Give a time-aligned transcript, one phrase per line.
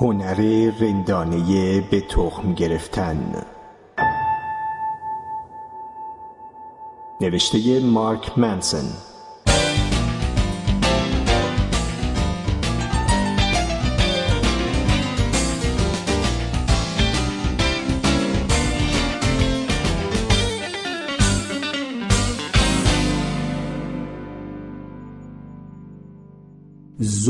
[0.00, 3.46] هنر رندانه به تخم گرفتن.
[7.20, 9.09] نوشته مارک منسن.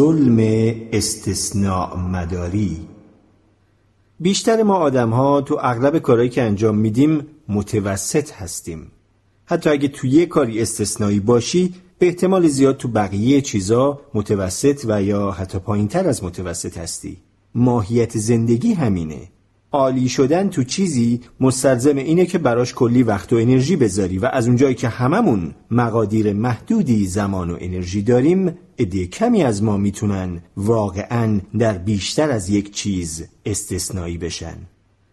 [0.01, 0.39] ظلم
[0.93, 2.77] استثناء مداری.
[4.21, 8.87] بیشتر ما آدم ها تو اغلب کارهایی که انجام میدیم متوسط هستیم.
[9.45, 15.03] حتی اگه تو یه کاری استثنایی باشی به احتمال زیاد تو بقیه چیزا متوسط و
[15.03, 17.17] یا حتی پایین تر از متوسط هستی.
[17.55, 19.29] ماهیت زندگی همینه.
[19.73, 24.47] عالی شدن تو چیزی مستلزم اینه که براش کلی وقت و انرژی بذاری و از
[24.47, 31.41] اونجایی که هممون مقادیر محدودی زمان و انرژی داریم عده کمی از ما می‌تونن واقعا
[31.59, 34.57] در بیشتر از یک چیز استثنایی بشن.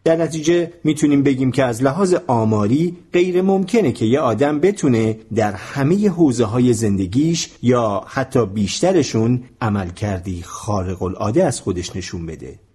[0.04, 5.54] در نتیجه می‌تونیم بگیم که از لحاظ آماری غیر ممکنه که یه آدم بتونه در
[5.54, 12.67] همه حوزه های زندگیش یا حتی بیشترشون عمل کردی خارق العاده از خودش نشون بده.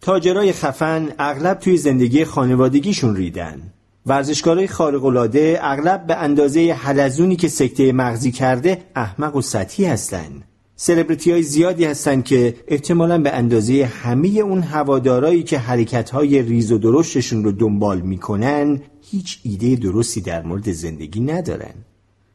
[0.00, 3.72] تاجرای خفن اغلب توی زندگی خانوادگیشون ریدن.
[4.06, 10.42] ورزشکارای خارق‌العاده اغلب به اندازه حلزونی که سکته مغزی کرده احمق و سطحی هستن.
[10.76, 16.72] سلبریتی های زیادی هستن که احتمالا به اندازه همه اون هوادارایی که حرکت های ریز
[16.72, 21.74] و درشتشون رو دنبال می‌کنن هیچ ایده درستی در مورد زندگی ندارن.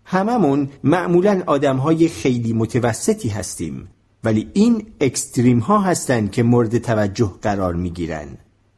[0.03, 3.87] هممون معمولا آدم های خیلی متوسطی هستیم.
[4.25, 8.27] ولی این اکستریم ها هستن که مورد توجه قرار می گیرن.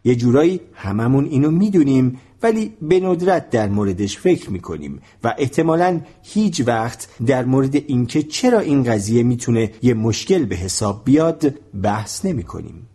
[0.04, 6.64] یه جورایی هممون اینو می‌دونیم ولی به ندرت در موردش فکر می‌کنیم و احتمالا هیچ
[6.68, 11.54] وقت در مورد اینکه چرا این قضیه می‌تونه یه مشکل به حساب بیاد
[11.84, 12.88] بحث نمی‌کنیم.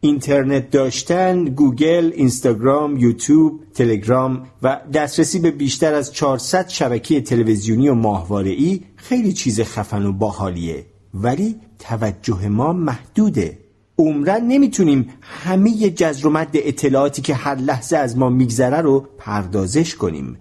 [0.00, 7.94] اینترنت داشتن، گوگل، اینستاگرام، یوتیوب، تلگرام و دسترسی به بیشتر از 400 شبکه تلویزیونی و
[7.94, 10.86] ماهواره‌ای خیلی چیز خفن و باحالیه
[11.22, 13.58] ولی توجه ما محدوده.
[13.98, 19.94] عمرا نمی‌تونیم همه جزر و مد اطلاعاتی که هر لحظه از ما میگذره رو پردازش
[19.94, 20.38] کنیم.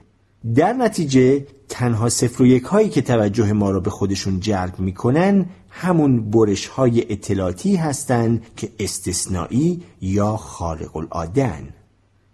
[0.56, 5.46] در نتیجه تنها صفر و یک هایی که توجه ما رو به خودشون جلب می‌کنن
[5.70, 11.54] همون برش های اطلاعاتی هستند که استثنایی یا خارق العاده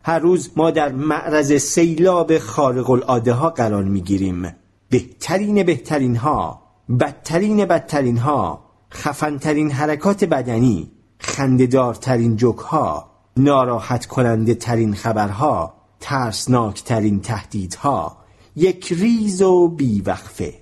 [0.04, 4.56] هر روز ما در معرض سیلاب خارق العاده ها قرار می‌گیریم.
[4.90, 6.61] بهترین بهترین ها
[7.00, 18.18] بدترین بدترین ها خفنترین حرکات بدنی خنددارترین جوکها ناراحت کننده ترین خبرها ترسناک ترین تهدیدها
[18.56, 20.54] یک ریز و بیوقفه.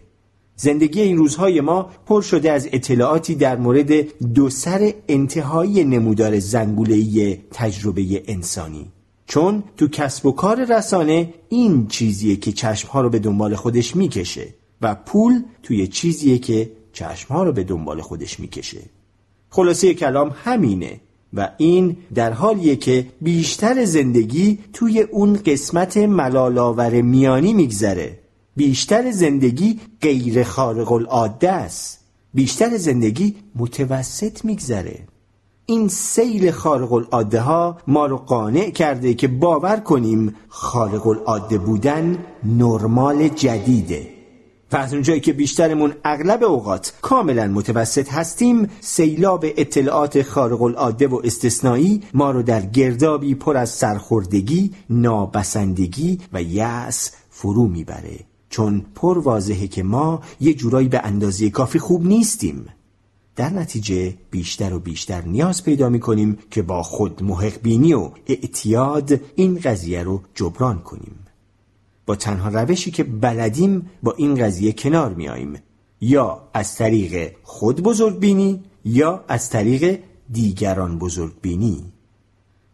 [0.55, 3.91] زندگی این روزهای ما پر شده از اطلاعاتی در مورد
[4.33, 8.91] دو سر انتهایی نمودار زنگولهی تجربه انسانی.
[9.25, 14.58] چون تو کسب و کار رسانه این چیزیه که چشمها رو به دنبال خودش می‌کشه.
[14.81, 18.81] و پول توی چیزیه که چشمها رو به دنبال خودش می‌کشه.
[19.49, 20.99] خلاصه کلام همینه
[21.33, 28.19] و این در حالیه که بیشتر زندگی توی اون قسمت ملالاور میانی میگذره.
[28.55, 31.99] بیشتر زندگی غیر خارق العاده است.
[32.33, 34.99] بیشتر زندگی متوسط میگذره.
[35.65, 42.17] این سیل خارق العاده ها ما رو قانع کرده که باور کنیم خارق العاده بودن
[42.43, 44.18] نرمال جدیده.
[44.71, 51.21] و از اونجایی که بیشترمون اغلب اوقات کاملا متوسط هستیم سیلاب اطلاعات خارق العاده و
[51.23, 58.19] استثنایی ما رو در گردابی پر از سرخوردگی، نابسندگی و یأس فرو می‌بره.
[58.49, 62.65] چون پر واضحه که ما یه جورایی به اندازه کافی خوب نیستیم.
[63.35, 68.11] در نتیجه بیشتر و بیشتر نیاز پیدا می کنیم که با خود محق بینی و
[68.27, 71.15] اعتیاد این قضیه رو جبران کنیم.
[72.09, 75.53] با تنها روشی که بلدیم با این قضیه کنار میاییم.
[76.01, 79.99] یا از طریق خود بزرگ بینی یا از طریق
[80.31, 81.83] دیگران بزرگ بینی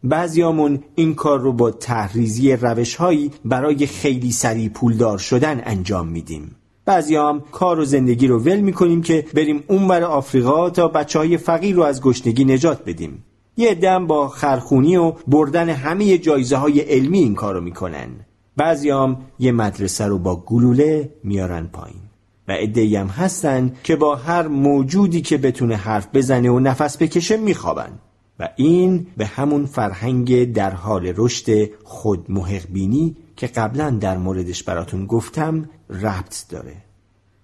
[0.04, 6.56] بعضیامون این کار رو با تحریزی روش هایی برای خیلی سریع پولدار شدن انجام میدیم.
[6.86, 11.38] بعضی هم کار و زندگی رو ول می‌کنیم که بریم اونور آفریقا تا بچه های
[11.38, 13.24] فقیر رو از گشنگی نجات بدیم.
[13.58, 18.25] یه دم با خرخونی و بردن همه جایزه های علمی این کارو می‌کنن.
[18.58, 22.02] بعضیام یه مدرسه رو با گلوله میارن پایین
[22.48, 27.38] و ادهی هم هستن که با هر موجودی که بتونه حرف بزنه و نفس بکشه
[27.38, 28.00] میخوابن.
[28.40, 34.64] و این به همون فرهنگ در حال رشد خود محق بینی که قبلا در موردش
[34.64, 36.85] براتون گفتم ربط داره.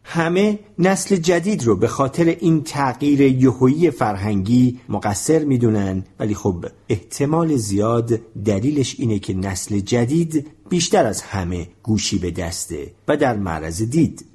[0.04, 6.04] همه نسل جدید رو به خاطر این تغییر یهویی فرهنگی مقصر می‌دونن.
[6.20, 12.92] ولی خب احتمال زیاد دلیلش اینه که نسل جدید بیشتر از همه گوشی به دسته
[13.08, 14.26] و در معرض دید.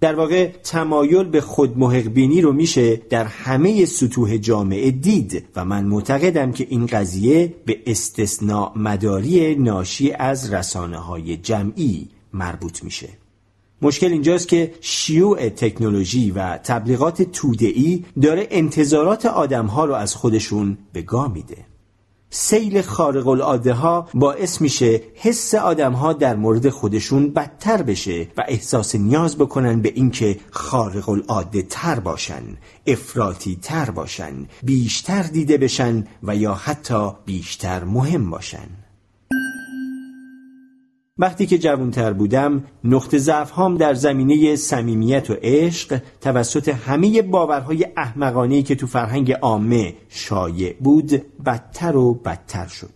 [0.00, 1.78] در واقع تمایل به خود
[2.14, 7.78] بینی رو میشه در همه سطوح جامعه دید و من معتقدم که این قضیه به
[7.86, 13.08] استثناء مداری ناشی از رسانه های جمعی مربوط میشه.
[13.84, 21.02] مشکل اینجاست که شیوع تکنولوژی و تبلیغات تودعی داره انتظارات آدمها رو از خودشون به
[21.02, 21.56] گا میده.
[22.30, 28.44] سیل خارق العاده ها باعث میشه حس آدم ها در مورد خودشون بدتر بشه و
[28.48, 32.42] احساس نیاز بکنن به اینکه خارق العاده تر باشن
[32.86, 38.83] افراطی تر باشن بیشتر دیده بشن و یا حتی بیشتر مهم باشن.
[41.18, 47.86] وقتی که جوانتر بودم نقطه ضعف هام در زمینه صمیمیت و عشق توسط همه باورهای
[47.96, 52.94] احمقانهی که تو فرهنگ عامه شایع بود بدتر و بدتر شد.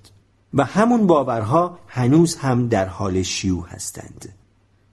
[0.55, 4.35] و همون باورها هنوز هم در حال شیوع هستند.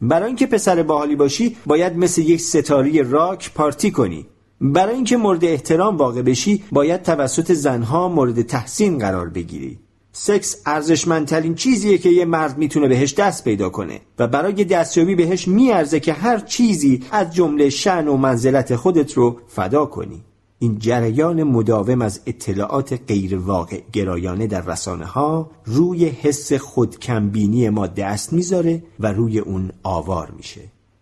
[0.01, 4.25] برای اینکه پسر باحالی باشی باید مثل یک ستاری راک پارتی کنی.
[4.62, 9.80] برای اینکه مورد احترام واقع بشی باید توسط زنها مورد تحسین قرار بگیری.
[10.18, 15.48] سکس ارزشمندترین چیزیه که یه مرد می‌تونه بهش دست پیدا کنه و برای دستیابی بهش
[15.48, 20.24] میارزه که هر چیزی از جمله شن و منزلت خودت رو فدا کنی.
[20.60, 27.88] این جریان مداوم از اطلاعات غیر واقع گرایانه در رسانه ها روی حس خودکمبینی ما
[27.88, 30.62] دست می‌ذاره و روی اون آوار میشه.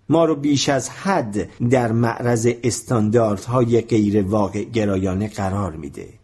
[0.10, 6.23] ما رو بیش از حد در معرض استانداردهای غیر واقع گرایانه قرار میده.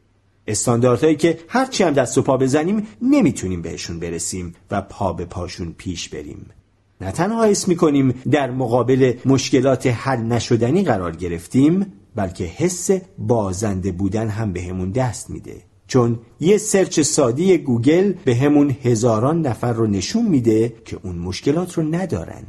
[0.49, 5.75] استانداردهایی که هرچی هم دست و پا بزنیم نمی‌تونیم بهشون برسیم و پا به پاشون
[5.77, 6.45] پیش بریم.
[7.01, 14.27] نه تنها حس می‌کنیم در مقابل مشکلات حل نشدنی قرار گرفتیم بلکه حس بازنده بودن
[14.27, 15.55] هم بهمون به دست میده.
[15.87, 21.83] چون یه search ساده‌ی گوگل بهمون هزاران نفر رو نشون میده که اون مشکلات رو
[21.83, 22.43] ندارن.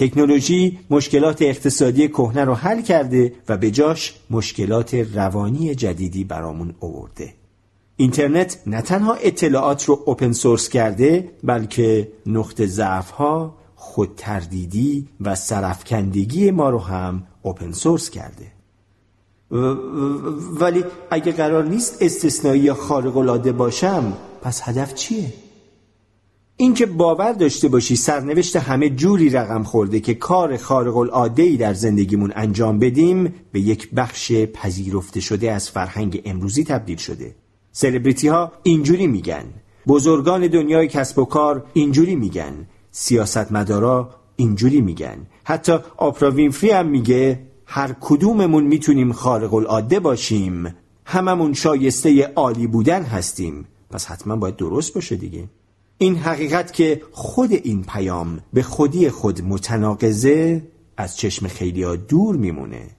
[0.00, 7.34] تکنولوژی مشکلات اقتصادی کهنه رو حل کرده و به جاش مشکلات روانی جدیدی برامون آورده.
[7.96, 15.34] اینترنت نه تنها اطلاعات رو اوپن سورس کرده بلکه نقطه ضعف ها خود تردیدی و
[15.34, 18.52] سرفکندگی ما رو هم اوپن سورس کرده
[20.60, 24.12] ولی اگه قرار نیست استثنایی یا خارق العاده باشم
[24.42, 25.32] پس هدف چیه؟
[26.60, 31.74] اینکه باور داشته باشی سرنوشت همه جوری رقم خورده که کار خارق العاده ای در
[31.74, 37.34] زندگیمون انجام بدیم به یک بخش پذیرفته شده از فرهنگ امروزی تبدیل شده.
[37.72, 39.44] سلبریتی ها اینجوری میگن.
[39.86, 42.52] بزرگان دنیای کسب و کار اینجوری میگن.
[42.90, 45.26] سیاستمدارا اینجوری میگن.
[45.44, 50.74] حتی آپرا وینفری هم میگه هر کدوممون می‌تونیم خارق العاده باشیم.
[51.04, 53.66] هممون شایسته عالی بودن هستیم.
[53.90, 55.48] پس حتما باید درست باشه دیگه.
[56.02, 60.62] این حقیقت که خود این پیام به خودی خود متناقضه
[60.96, 62.90] از چشم خیلی ها دور میمونه.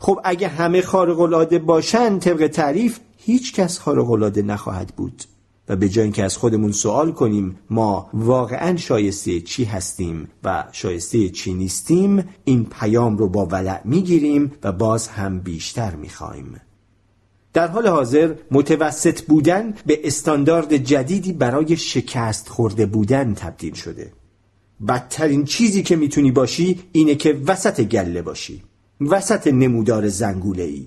[0.00, 5.22] خب اگه همه خارق العاده باشن طبق تعریف هیچ کس خارق العاده نخواهد بود.
[5.68, 11.28] و به جای اینکه از خودمون سوال کنیم ما واقعا شایسته چی هستیم و شایسته
[11.28, 16.60] چی نیستیم این پیام رو با ولع می‌گیریم و باز هم بیشتر می‌خوایم.
[17.56, 24.12] در حال حاضر متوسط بودن به استاندارد جدیدی برای شکست خورده بودن تبدیل شده.
[24.88, 28.62] بدترین چیزی که می‌تونی باشی اینه که وسط گله باشی.
[29.00, 30.86] وسط نمودار زنگوله ای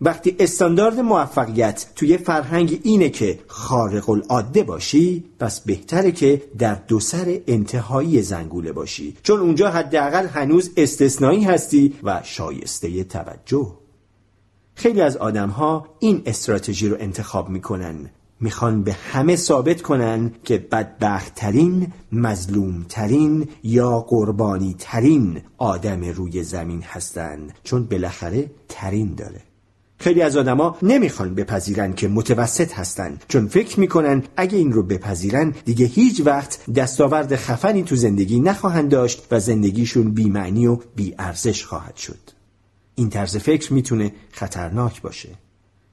[0.00, 7.00] وقتی استاندارد موفقیت توی فرهنگ اینه که خارق العاده باشی پس بهتره که در دو
[7.00, 9.16] سر انتهایی زنگوله باشی.
[9.22, 13.85] چون اونجا حداقل هنوز استثنایی هستی و شایسته توجه.
[14.78, 20.58] خیلی از آدم ها این استراتژی رو انتخاب می‌کنن می‌خوان به همه ثابت کنن که
[20.58, 29.40] بدبخت ترین، مظلوم ترین یا قربانی ترین آدم روی زمین هستند چون بالاخره ترین داره.
[29.98, 35.54] خیلی از آدما نمی‌خوان بپذیرن که متوسط هستن چون فکر می‌کنن اگه این رو بپذیرن
[35.64, 41.96] دیگه هیچ وقت دستاورد خفنی تو زندگی نخواهند داشت و زندگیشون بیمعنی و بیارزش خواهد
[41.96, 42.35] شد.
[42.98, 45.28] این طرز فکر می‌تونه خطرناک باشه.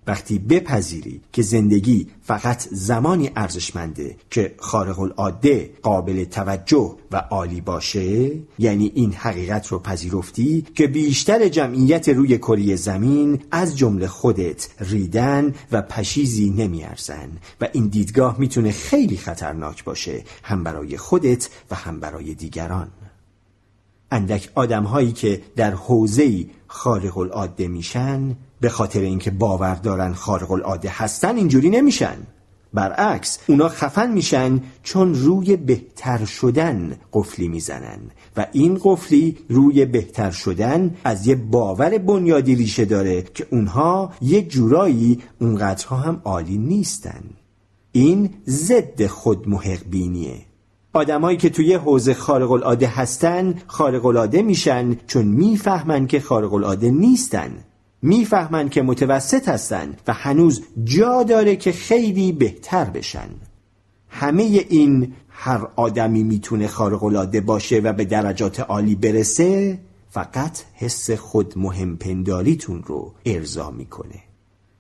[0.08, 8.32] وقتی بپذیری که زندگی فقط زمانی ارزشمنده که خارق العاده قابل توجه و عالی باشه
[8.60, 15.54] یعنی این حقیقت رو پذیرفتی که بیشتر جمعیت روی کره زمین از جمله خودت ریدن
[15.72, 17.30] و پشیزی نمیارزن
[17.62, 22.92] و این دیدگاه می‌تونه خیلی خطرناک باشه هم برای خودت و هم برای دیگران.
[24.12, 30.52] اندک آدم هایی که در حوزه خارق العاده میشن به خاطر اینکه باور دارن خارق
[30.52, 32.18] العاده هستن اینجوری نمیشن.
[32.74, 38.00] برعکس اونا خفن میشن چون روی بهتر شدن قفلی می‌زنن
[38.38, 44.42] و این قفلی روی بهتر شدن از یه باور بنیادی ریشه داره که اونها یه
[44.42, 47.24] جورایی اونقدرها هم عالی نیستن.
[47.92, 49.84] این ضد خود محق
[50.94, 56.92] آدمایی که توی حوزه خارق العاده هستن خارق العاده میشن چون می‌فهمن که خارق العاده
[56.92, 57.52] نیستن.
[58.02, 63.30] می‌فهمن که متوسط هستن و هنوز جا داره که خیلی بهتر بشن.
[64.10, 71.12] همه این هر آدمی می‌تونه خارق العاده باشه و به درجات عالی برسه فقط حس
[71.12, 74.33] خود مهم پنداریتون رو ارضا می‌کنه.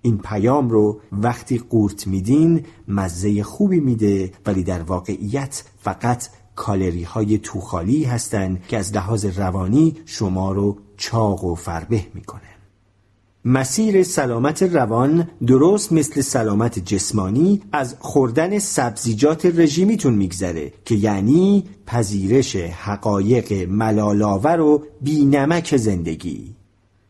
[0.06, 7.38] این پیام رو وقتی قورت میدین مزه خوبی میده ولی در واقعیت فقط کالری های
[7.38, 12.42] توخالی هستند که از لحاظ روانی شما رو چاق و فربه می‌کنه.
[13.46, 22.56] مسیر سلامت روان درست مثل سلامت جسمانی از خوردن سبزیجات رژیمیتون میگذره که یعنی پذیرش
[22.56, 26.56] حقایق ملالاور و بینمک زندگی.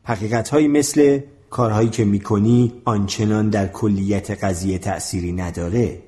[0.03, 1.19] حقیقت مثل
[1.53, 6.03] کارهایی که می‌کنی آنچنان در کلیت قضیه تأثیری نداره؟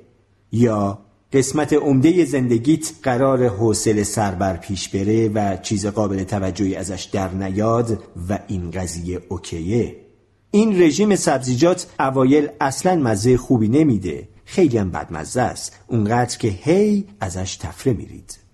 [0.52, 1.00] یا
[1.34, 8.04] قسمت عمده زندگیت قرار حوصله سربر پیش بره و چیز قابل توجهی ازش در نیاد
[8.30, 9.96] و این قضیه اوکیه؟
[10.52, 14.30] این رژیم سبزیجات اوایل اصلا مزه خوبی نمیده.
[14.46, 15.80] خیلی هم بدمزه است.
[15.88, 18.45] اونقدر که هی ازش تفره میرید.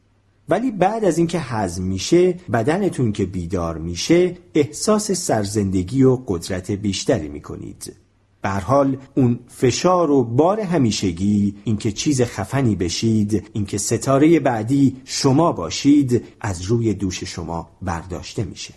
[0.50, 7.28] ولی بعد از اینکه هضم میشه بدنتون که بیدار میشه احساس سرزندگی و قدرت بیشتری
[7.30, 7.96] می‌کنید.
[8.42, 15.52] به حال اون فشار و بار همیشگی اینکه چیز خفنی بشید اینکه ستاره بعدی شما
[15.52, 18.74] باشید از روی دوش شما برداشته میشه.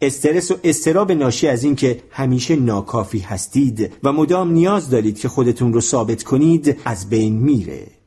[0.00, 5.72] استرس و استراب ناشی از اینکه همیشه ناکافی هستید و مدام نیاز دارید که خودتون
[5.72, 7.97] رو ثابت کنید از بین میره.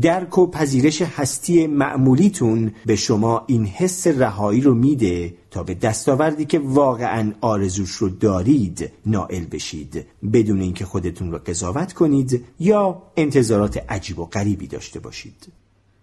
[0.00, 6.44] درک و پذیرش هستی معمولیتون به شما این حس رهایی رو میده تا به دستاوردی
[6.44, 10.06] که واقعا آرزوش رو دارید نائل بشید.
[10.32, 15.52] بدون اینکه خودتون رو قضاوت کنید یا انتظارات عجیب و غریبی داشته باشید.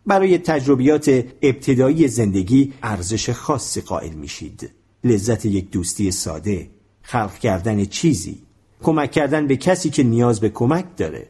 [0.05, 4.69] برای تجربیات ابتدایی زندگی ارزش خاصی قائل میشید.
[5.03, 6.69] لذت یک دوستی ساده
[7.01, 8.37] خلق کردن چیزی
[8.83, 11.27] کمک کردن به کسی که نیاز به کمک داره.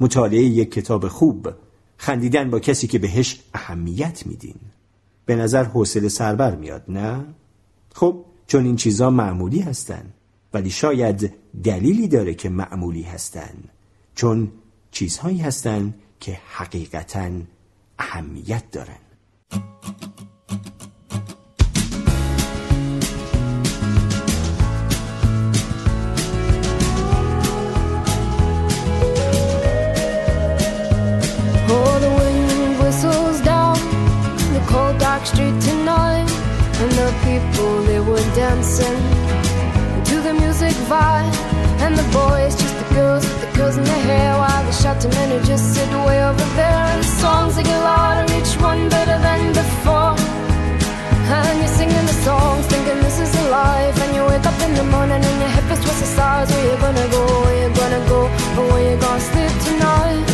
[0.00, 1.48] مطالعه یک کتاب خوب
[2.04, 4.54] خندیدن با کسی که بهش اهمیت میدین.
[5.26, 7.24] به نظر حوصله سربر میاد نه؟
[7.94, 10.04] خب چون این چیزا معمولی هستن
[10.54, 11.34] ولی شاید
[11.64, 13.54] دلیلی داره که معمولی هستن.
[14.14, 14.52] چون
[14.90, 17.30] چیزهایی هستن که حقیقتا
[17.98, 19.04] اهمیت دارن.
[45.34, 46.82] Men just sit way over there.
[46.92, 50.14] And the songs they get louder, each one better than before.
[51.36, 53.96] And you're singing the songs, thinking this is a life.
[54.02, 56.48] And you wake up in the morning and your feels twice the size.
[56.52, 57.22] Where you gonna go?
[57.44, 58.20] Where you gonna go?
[58.58, 60.26] Or where you gonna sleep tonight?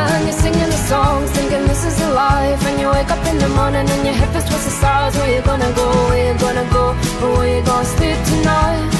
[0.00, 2.60] And you're singing the songs, thinking this is a life.
[2.68, 5.14] And you wake up in the morning and your feels twice the size.
[5.18, 5.86] Where you gonna go?
[6.08, 6.84] Where you gonna go?
[7.22, 8.90] Or where you gonna sleep tonight?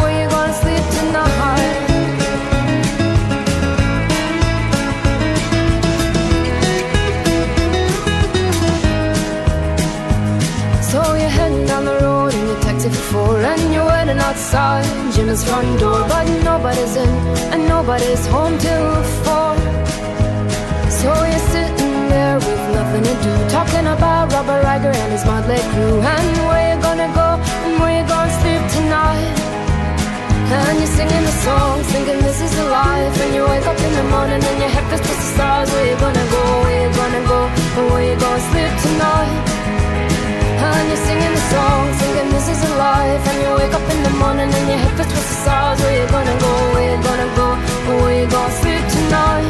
[0.00, 1.89] Where you gonna sleep tonight?
[14.50, 17.08] Jimmy's front door But nobody's in
[17.54, 19.54] and nobody's home till four.
[20.90, 25.62] So you're sitting there with nothing to do Talking about Robert Riger and his motley
[25.70, 26.02] crew.
[26.02, 27.28] And where you gonna go
[27.64, 29.38] and where you gonna sleep tonight?
[30.50, 33.20] And you're singing the song, thinking this is the life.
[33.22, 35.70] And you wake up in the morning and your head feels just the stars.
[35.70, 37.39] Where you gonna go, where you gonna go
[49.10, 49.49] nói.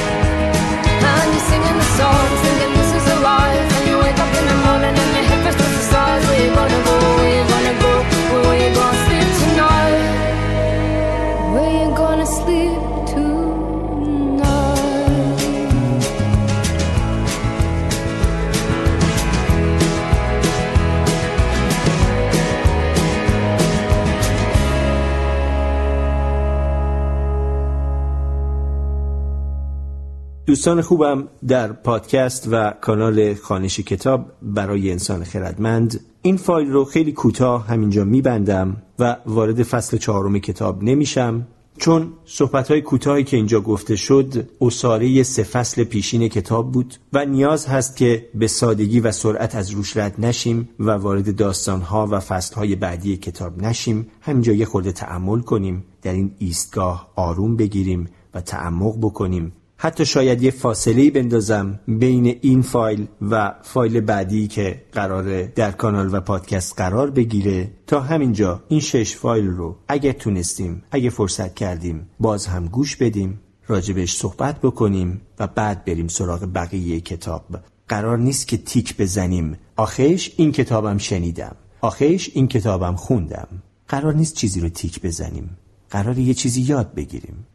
[30.61, 35.99] دوستان خوبم در پادکست و کانال خانش کتاب برای انسان خردمند.
[36.21, 42.67] این فایل رو خیلی کوتاه همینجا میبندم و وارد فصل چهارم کتاب نمیشم چون صحبت
[42.71, 47.97] های کوتاهی که اینجا گفته شد اصاره سه فصل پیشین کتاب بود و نیاز هست
[47.97, 52.55] که به سادگی و سرعت از روش رد نشیم و وارد داستان ها و فصل
[52.55, 54.07] های بعدی کتاب نشیم.
[54.21, 59.53] همینجا یه خورده تعمل کنیم در این ایستگاه آروم بگیریم و تعمق بکنیم.
[59.83, 66.13] حتی شاید یه فاصله بندازم بین این فایل و فایل بعدی که قراره در کانال
[66.13, 67.71] و پادکست قرار بگیره.
[67.87, 73.39] تا همینجا این شش فایل رو اگه تونستیم اگه فرصت کردیم باز هم گوش بدیم
[73.67, 77.45] راجبش صحبت بکنیم و بعد بریم سراغ بقیه کتاب.
[77.87, 79.57] قرار نیست که تیک بزنیم.
[79.75, 81.55] آخیش این کتابم شنیدم.
[81.81, 83.47] آخیش این کتابم خوندم.
[83.87, 85.57] قرار نیست چیزی رو تیک بزنیم.
[85.89, 87.47] قرار یه چیزی یاد بگیریم.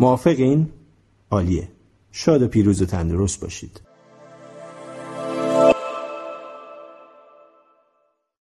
[0.00, 0.68] موافقین؟
[1.30, 1.68] عالیه.
[2.12, 3.87] شاد و پیروز و تندرست باشید.